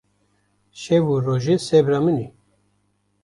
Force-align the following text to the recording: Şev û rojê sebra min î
Şev 0.81 1.03
û 1.13 1.15
rojê 1.25 1.55
sebra 1.67 1.99
min 2.05 2.17
î 2.25 2.27